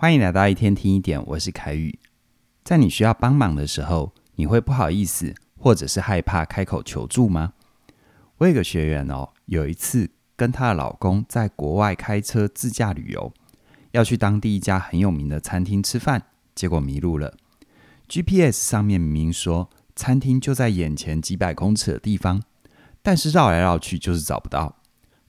[0.00, 1.98] 欢迎来到一天听一点，我是凯宇。
[2.64, 7.52] 在你需要帮忙的时候，你会不好意思或者是害怕开口求助吗？
[8.38, 13.30] 我有个学员哦，有一次跟她的老公在国外开车自驾旅游，
[13.90, 16.22] 要去当地一家很有名的餐厅吃饭，
[16.54, 17.34] 结果迷路了。
[18.08, 22.42] GPS 上面明明说餐厅就在眼前几百公尺的地方，
[23.02, 24.76] 但是绕来绕去就是找不到。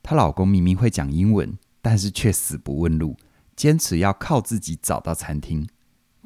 [0.01, 3.17] 她老公明明会讲英文，但是却死不问路，
[3.55, 5.67] 坚持要靠自己找到餐厅。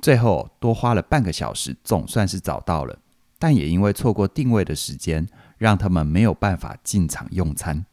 [0.01, 2.99] 最后多花了半个小时，总算是找到了，
[3.39, 7.85] 但也因为错过定位的时间，让他们没有办法进场用餐。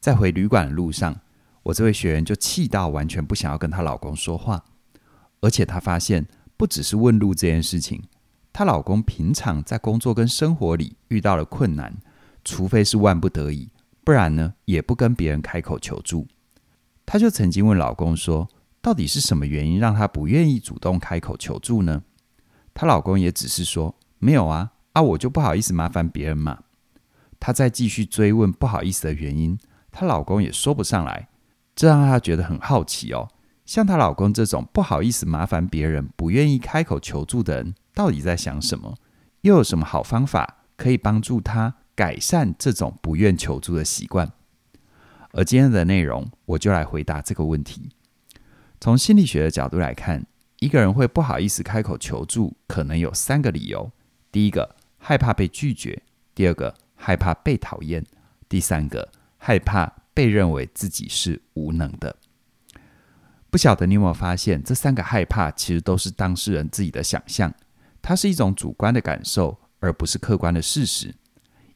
[0.00, 1.20] 在回旅馆的路上，
[1.64, 4.64] 我这位学员就气到完全不想要跟她老公说话，
[5.40, 6.26] 而且她发现。
[6.54, 8.04] 不只是问路这件事情，
[8.52, 11.92] 她老公平常在工作跟生活里遇到了困难，
[12.44, 13.68] 除非是万不得已，
[14.04, 16.28] 不然呢，也不跟别人开口求助。
[17.12, 18.48] 她就曾经问老公说
[18.80, 22.02] ：“到底是什么原因让她不愿意主动开口求助呢？”
[22.72, 26.60] 她老公也只是说：“没有啊，啊，我就不好意思麻烦别人嘛。”
[27.38, 29.58] 她再继续追问不好意思的原因，
[29.90, 31.28] 她老公也说不上来，
[31.76, 33.28] 这让她觉得很好奇哦。
[33.66, 38.94] 像她老公这种不好意思麻烦别人、不愿意开口求助的人，到底在想什么？
[39.42, 44.32] 又有什么好方法可以帮助她改善这种不愿求助的习惯？
[45.32, 47.88] 而今天的内容，我就来回答这个问题。
[48.80, 50.26] 从心理学的角度来看，
[50.60, 53.90] 一个人会不好意思开口求助，可能有三个理由：
[54.30, 56.02] 第一个，害怕被拒绝；
[56.34, 58.02] 第二个，害怕被讨厌；
[58.48, 62.16] 第三个，害怕被认为自己是无能的。
[63.50, 67.54] 不晓得你有没有发现，这三个害怕其实都是当事人自己的想象，
[68.02, 71.14] 它是一种主观的感受，而不是客观的事实。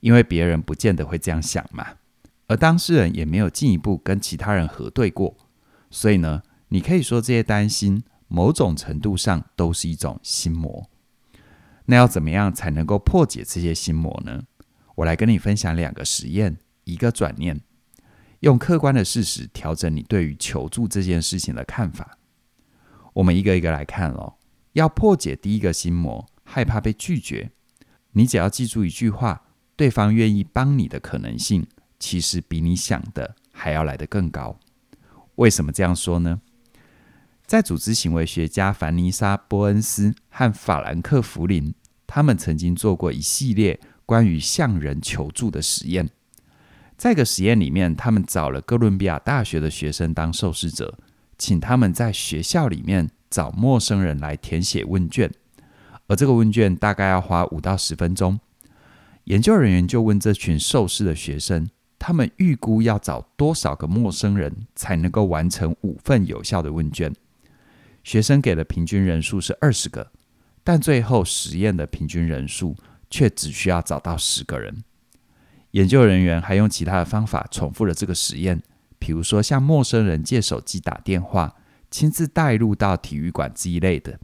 [0.00, 1.86] 因为别人不见得会这样想嘛，
[2.46, 5.36] 而当事人也没有进一步跟其他人核对过，
[5.90, 10.88] 所以呢，你可以说这些担心某种程度上都是一种心魔。
[11.86, 14.44] 那要怎么样才能够破解这些心魔呢？
[14.96, 17.60] 我来跟你分享两个实验，一个转念。
[18.40, 22.18] 用客观的事实调整你对于求助这件事情的看法。
[23.14, 24.34] 我们一个一个来看哦。
[24.72, 27.50] 要破解第一个心魔，害怕被拒绝，
[28.12, 31.66] 你只要记住一句话：对方愿意帮你的可能性，
[31.98, 34.58] 其实比你想的还要来得更高。
[35.36, 36.40] 为什么这样说呢？
[37.46, 41.74] 在组织行为学家凡妮莎·波恩斯和法兰克·福林，
[42.06, 46.10] 他们曾经做过一系列关于向人求助的实验。
[46.96, 50.98] 在一个实验里面，他们找了哥伦比亚大学的学生当受试者，
[51.38, 55.30] 请他们在学校里面找陌生人来填写问卷，
[56.08, 58.40] 而这个问卷大概要花五到十分钟。
[59.24, 61.68] 研究人员就问这群受试的学生，
[62.06, 67.12] 他们预估要找多少个陌生人才能够完成五份有效的问卷？
[68.04, 70.12] 学生给的平均人数是二十个，
[70.62, 72.76] 但最后实验的平均人数
[73.10, 74.84] 却只需要找到十个人。
[75.72, 78.62] 研究人员还用其他的方法重复了这个实验，
[79.00, 81.56] 比如说向陌生人借手机打电话、
[81.90, 84.20] 亲自带入到体育馆这一类的。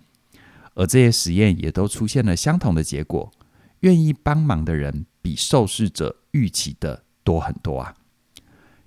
[0.74, 3.32] 而这些实验也都出现了相同的结果：
[3.80, 7.94] 愿意帮忙的人比受试者预期的多很多啊！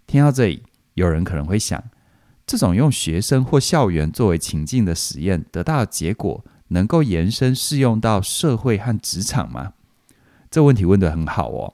[0.08, 0.64] 听到这里，
[0.94, 1.84] 有人可能会想，
[2.46, 9.74] 这种用学生或校园作为情境的实验得到的结果，能够延伸适用到社会和职场吗？
[10.50, 11.74] 这问题问得很好哦。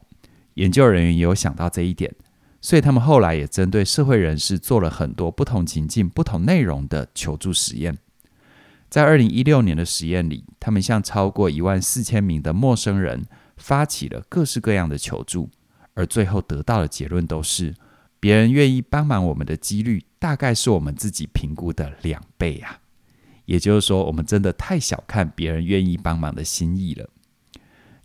[0.55, 2.13] 研究人员也有想到这一点，
[2.59, 7.97] 所以他们后来也针对社会人士做了很多不同情境、不同内容的求助实验。
[8.89, 15.49] 在二零一六年的实验里，他们向超过一万四千名的陌生人发起了各式各样的求助，
[15.93, 17.75] 而最后得到的结论都是：
[18.19, 22.79] 别人愿意帮忙我们的几率大概是我们自己评估的两倍啊！
[23.45, 27.09] 也就是说，我们真的太小看别人愿意帮忙的心意了。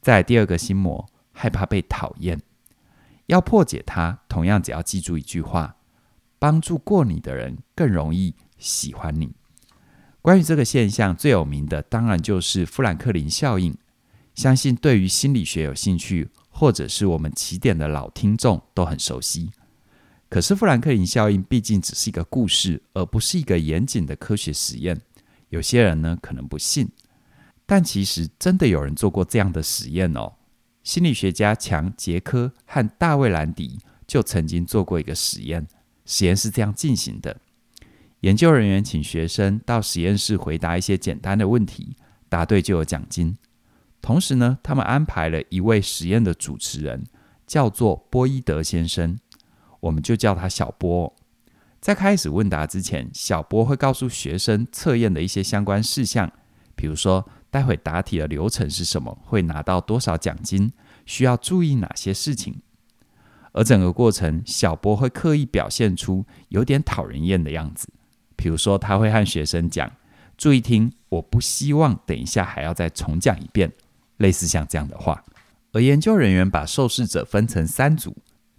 [0.00, 1.08] 再来第二个心魔。
[1.38, 2.40] 害怕被讨厌，
[3.26, 5.76] 要破解它，同样只要记住一句话：
[6.38, 9.34] 帮助过你的人更容易喜欢你。
[10.22, 13.76] 关于这个现象，最有名的当然就是富兰克林效应。
[14.36, 19.50] 相信对于心理学有兴趣，或者是我们起点的老听众都很熟悉。
[20.28, 25.00] 可是富兰克林效应毕竟只是一个故事，而不是一个严谨的科学实验。
[25.48, 26.90] 有些人呢可能不信，
[27.64, 30.34] 但其实真的有人做过这样的实验哦。
[30.82, 35.66] 心理学家强杰科和大卫兰迪就曾经做过一个实验，
[36.04, 37.40] 实验是这样进行的：
[38.20, 41.96] 研究人员请学生到实验室回答一些简单的问题，
[42.28, 43.38] 答对就有奖金。
[44.06, 47.02] 同时呢，他们安排了一位实验的主持人，
[47.44, 49.18] 叫做波伊德先生，
[49.80, 51.12] 我们就叫他小波。
[51.80, 56.32] 在开始问答之前，小波会告诉学生测验的一些相关事项，
[56.76, 60.72] 比如说待会答题的流程是什么，会拿到多少奖金，
[61.04, 62.60] 需要注意哪些事情。
[63.50, 67.88] 而整个过程，小波会刻意表现出有点讨人厌的样子，
[68.36, 69.90] 比如说他会和学生讲
[70.38, 73.72] ：“注意听，我不希望等一下还要再重讲一遍。”
[74.18, 75.24] 类似像这样的话。
[75.72, 78.16] 而研究人员把受试者分成三组，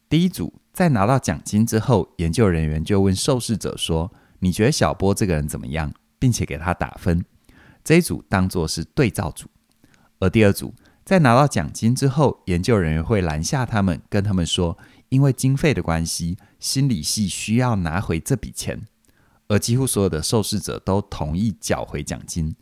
[0.09, 0.53] 第一组。
[0.73, 7.25] 在拿到奖金之后，研究人员就问受试者说：“你觉得小波这个人怎么样？”并且给他打分。
[7.83, 9.47] 这一组当作是对照组。
[10.19, 14.77] 而第二组在拿到奖金之后，研究人员会拦下他们，跟他们说
[15.09, 18.85] ：“因为经费的关系，心理系需要拿回这笔钱。”
[19.49, 22.55] 而几乎所有的受试者都同意缴回奖金。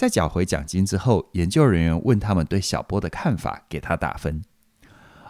[0.00, 4.40] 在缴回奖金之后，研究人员问他们对小波的看法，给他打分。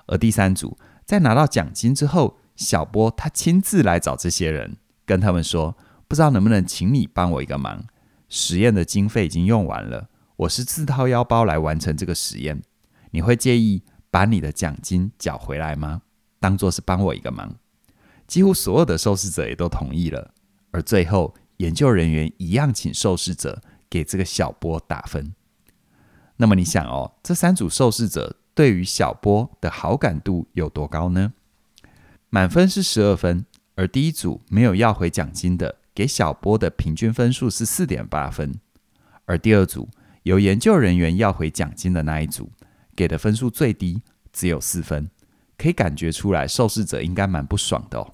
[0.06, 0.78] 而第三组。
[1.05, 5.76] 在拿到奖金之后，小波他亲自来找这些人，跟他们说
[6.06, 7.84] ：“不知道能不能请你帮我一个忙？
[8.28, 12.62] 实验的经费已经用完了，我是自掏腰包来完成这个实验。
[13.11, 16.02] 你会介意把你的奖金缴回来吗？
[16.38, 17.56] 当做是帮我一个忙。”
[18.28, 20.32] 几乎所有的受试者也都同意了。
[20.70, 25.34] 而最后，研究人员一样请受试者给这个小波打分。
[26.37, 28.37] 那么你想哦，这三组受试者。
[28.52, 31.32] 对于小波的好感度有多高呢？
[32.28, 33.46] 满分是十二分，
[33.76, 38.60] 而第一组没有要回奖金的，给小波的平均分数是四点八分，
[39.25, 39.88] 而第二组
[40.25, 42.50] 由研究人员要回奖金的那一组，
[42.94, 45.08] 给的分数最低，只有四分，
[45.56, 48.12] 可以感觉出来受试者应该蛮不爽的哦。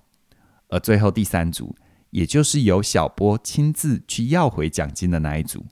[0.68, 1.74] 而最后第三组，
[2.16, 5.66] 也就是由小波亲自去要回奖金的那一组，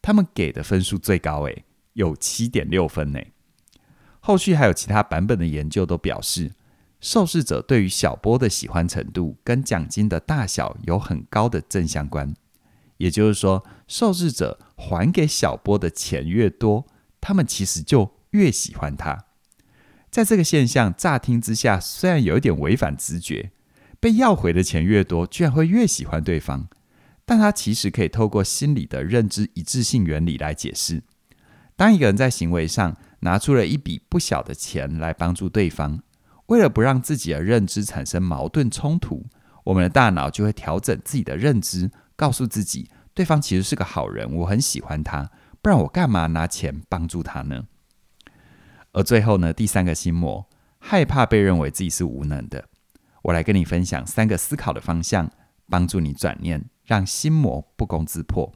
[0.00, 3.20] 他们给的分数最高，诶，有七点六分呢。
[4.20, 6.52] 后续还有其他版本的研究都表示，
[6.98, 12.34] 受试者对于小波的喜欢程度跟奖金的大小有很高的正相关。
[12.96, 16.86] 也就是说，受试者还给小波的钱越多，
[17.20, 19.26] 他们其实就越喜欢他。
[20.10, 23.50] 在这个现象乍听之下，虽然有一点违反直觉，
[24.02, 26.66] 被要回的钱越多，居然会越喜欢对方，
[27.24, 31.04] 但它其实可以透过心理的认知一致性原理来解释。
[31.76, 36.02] 当一个人在行为上，拿出了一笔不小的钱来帮助对方，
[36.46, 39.24] 为了不让自己的认知产生矛盾冲突，
[39.62, 45.30] 我们的大脑就会调整自己的认知，告诉自己对方其实是个好人，我很喜欢他，
[45.62, 47.66] 不然我干嘛拿钱帮助他呢？
[48.90, 50.50] 而最后呢，第三个心魔，
[50.80, 52.64] 害怕被认为自己是无能的。
[53.22, 55.30] 我来跟你分享三个思考的方向，
[55.68, 58.52] 帮助你转念，让心魔不攻自破。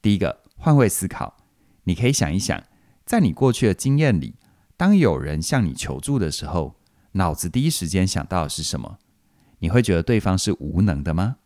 [0.00, 1.36] 第一个，换位思考，
[1.84, 2.62] 你可以想一想。
[3.04, 4.36] 在你过去的经验里，
[4.76, 6.76] 当有人向你求助的时候，
[7.12, 8.98] 脑子第一时间想到的是什么？
[9.58, 11.36] 你会觉得对方是无能的吗？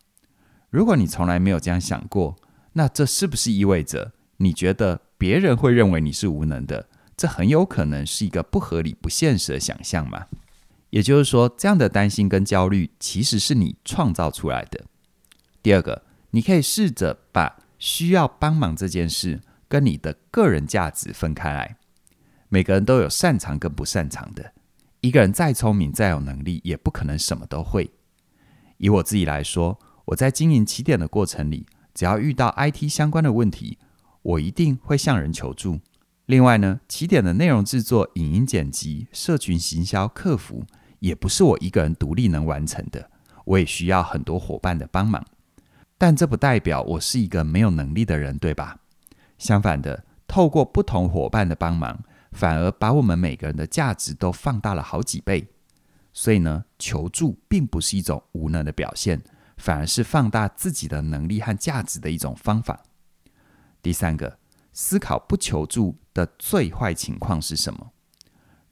[0.71, 2.37] 如果你从来没有这样想过，
[2.75, 6.89] 那这是不是意味着你觉得别人会认为你是无能的？
[7.17, 10.27] 这很有可能是一个不合理、不现实的想象嘛？
[10.91, 14.85] 也就是说，这样的担心跟焦虑其实是你创造出来的。
[15.63, 19.41] 第二个，你可以试着把需要帮忙这件事。
[19.71, 21.77] 跟你的个人价值分开来，
[22.49, 24.55] 每个人都有擅长跟不擅长的。
[25.03, 27.91] 一个人再聪明、再有能力，也不可能什么都会。
[28.79, 33.77] 以我自己来说，我在经营起点的过程里，只要遇到 IT 相关的问题，
[34.23, 35.81] 我一定会向人求助。
[36.29, 40.63] 另外呢，起点的内容制作、影音剪辑、社群行销、客服，
[40.99, 43.11] 也不是我一个人独立能完成的，
[43.47, 45.25] 我也需要很多伙伴的帮忙。
[45.97, 48.79] 但这不代表我是一个没有能力的人，对吧？
[49.39, 51.99] 相反的，透过不同伙伴的帮忙，
[52.33, 55.49] 反而把我们每个人的价值都放大了好几倍。
[56.13, 59.23] 所以呢，求助并不是一种无能的表现，
[59.57, 62.83] 反而是放大自己的能力和价值的一种方法。
[63.81, 64.39] 第三个，
[64.75, 67.93] 思考不求助的最坏情况是什么？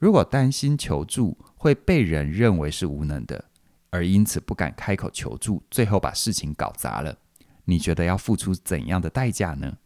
[0.01, 3.45] 如果担心求助会被人认为是无能的，
[3.91, 7.17] 而因此不敢开口求助，最后把事情搞砸了，
[7.67, 9.79] 你觉得要付出怎样的代价呢？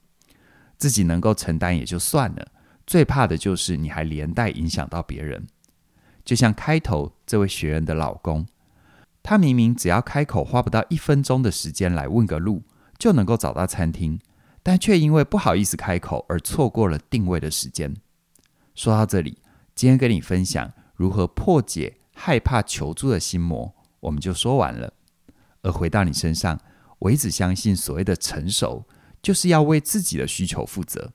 [0.79, 2.49] 自己能够承担也就算了，
[2.87, 5.47] 最怕的就是你还连带影响到别人。
[6.25, 8.47] 就像开头这位学员的老公，
[9.23, 12.62] 他明明只要开口花不到一分钟的时间来问个路，
[12.99, 14.19] 就能够找到餐厅，
[14.62, 17.95] 但却因为不好意思开口而错过了定位的时间。
[18.75, 19.38] 说到这里，
[19.75, 24.93] 今天跟你分享如何破解害怕求助的心魔，我们就说完了。
[25.62, 26.61] 而回到你身上，
[27.00, 28.87] 我一直相信所谓的成熟。
[29.23, 31.12] 就是要为自己的需求负责。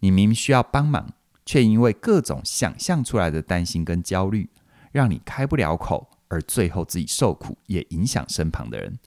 [0.00, 1.14] 你明明需要帮忙，
[1.46, 4.50] 却因为各种想象出来的担心跟焦虑，
[4.92, 8.98] 让你开不了口，而最后自己受苦，也影响身旁的人。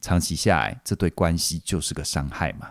[0.00, 2.70] 长期下来，这对关系就是个伤害嘛。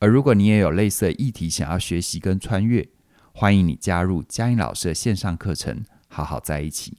[0.00, 2.88] 而如果你也有类似的议题想要学习跟穿越，
[3.32, 6.98] 欢迎你加入佳音老师的线上课程，好好在一起。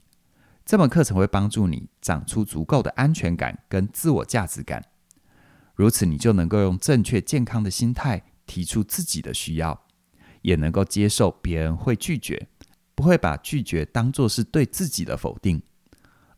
[0.66, 4.84] 这门课程会帮助你长出足够的安全感跟自我价值感，
[5.74, 9.86] 如此你就能够用正确健康的心态提出自己的需要，
[10.42, 12.48] 也能够接受别人会拒绝，
[12.94, 15.62] 不会把拒绝当作是对自己的否定。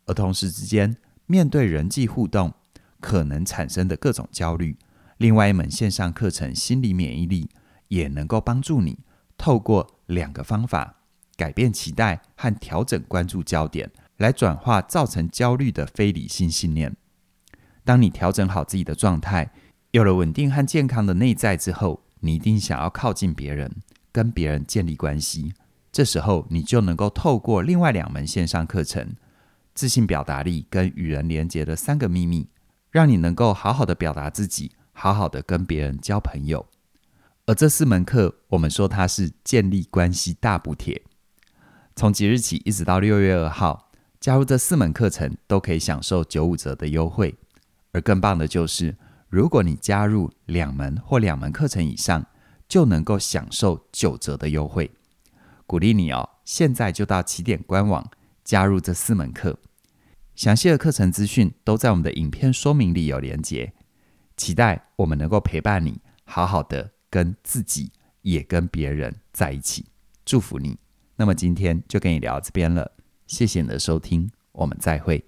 [0.05, 2.53] 而同时之间，面对人际互动
[3.01, 4.77] 可能产生的各种焦虑。
[5.23, 7.45] 另外一门线上课程《心理免疫力》
[7.87, 8.99] 也能够帮助你
[9.37, 10.97] 透过两个方法
[11.37, 16.93] 改变期待和调整关注焦点，来转化造成焦虑的非理性信念。
[17.85, 19.53] 当你调整好自己的状态，
[19.91, 23.71] 有了稳定和健康的内在之后，你一定想要靠近别人，
[24.11, 25.53] 跟别人建立关系。
[25.89, 29.05] 这时候，你就能够透过另外两门线上课程
[29.73, 32.43] 《自信表达力》跟《与人连结的三个秘密》，
[32.91, 34.73] 让你能够好好的表达自己。
[34.93, 36.65] 好好的跟别人交朋友，
[37.45, 41.01] 而这四门课，我们说它是建立关系大补贴。
[41.95, 47.35] 从即日起一直到六月二号，加入这四门课程都可以享受九五折的优惠。
[47.91, 48.95] 而更棒的就是，
[49.29, 52.25] 如果你加入两门或两门课程以上，
[52.67, 54.89] 就能够享受九折的优惠。
[55.67, 58.09] 鼓励你哦，现在就到起点官网
[58.43, 59.59] 加入这四门课。
[60.35, 63.73] 详细的课程资讯都在我们的影片说明里有连结。
[64.37, 69.85] 期待我们能够陪伴你，好好的跟自己也跟别人在一起。
[70.25, 70.77] 祝福你。
[71.15, 72.91] 那么今天就跟你聊到这边了，
[73.27, 75.23] 谢谢你的收听，我们再会。